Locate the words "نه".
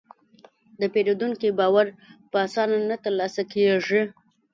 2.89-2.97